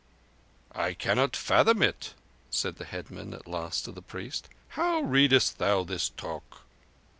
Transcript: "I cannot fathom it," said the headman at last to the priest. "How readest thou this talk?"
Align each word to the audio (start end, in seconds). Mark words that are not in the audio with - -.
"I 0.73 0.95
cannot 0.95 1.35
fathom 1.35 1.83
it," 1.83 2.15
said 2.49 2.77
the 2.77 2.85
headman 2.85 3.35
at 3.35 3.45
last 3.45 3.85
to 3.85 3.91
the 3.91 4.01
priest. 4.01 4.49
"How 4.69 5.01
readest 5.01 5.59
thou 5.59 5.83
this 5.83 6.09
talk?" 6.09 6.61